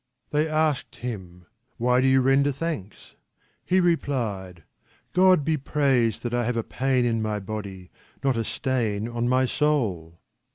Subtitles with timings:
[0.31, 1.45] They asked him:"
[1.77, 3.13] Why do you render thanks?"
[3.63, 4.63] He replied,"
[5.13, 7.91] God be praised that I have a pain in my body
[8.23, 10.17] not a stain on my soul